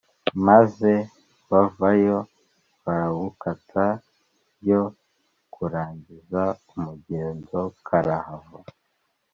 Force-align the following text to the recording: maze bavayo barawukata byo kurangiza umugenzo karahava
maze 0.47 0.91
bavayo 1.49 2.17
barawukata 2.83 3.85
byo 4.59 4.81
kurangiza 5.53 6.41
umugenzo 6.73 7.59
karahava 7.87 8.59